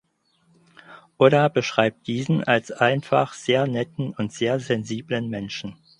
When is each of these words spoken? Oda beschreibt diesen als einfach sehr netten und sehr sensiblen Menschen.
Oda 1.19 1.47
beschreibt 1.47 2.07
diesen 2.07 2.43
als 2.43 2.71
einfach 2.71 3.35
sehr 3.35 3.67
netten 3.67 4.15
und 4.15 4.33
sehr 4.33 4.59
sensiblen 4.59 5.29
Menschen. 5.29 5.75